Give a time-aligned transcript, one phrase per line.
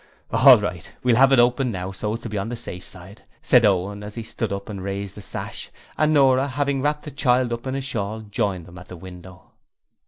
[0.31, 3.21] 'All right, we'll have it open now, so as to be on the safe side,'
[3.43, 7.11] said Owen as he stood up and raised the sash, and Nora, having wrapped the
[7.11, 9.51] child up in a shawl, joined them at the window.